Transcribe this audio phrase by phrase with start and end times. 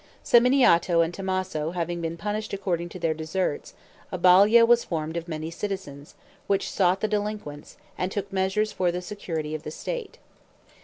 [0.23, 3.75] Samminiato and Tommaso having been punished according to their deserts,
[4.11, 6.15] a Balia was formed of many citizens,
[6.47, 10.17] which sought the delinquents, and took measures for the security of the state.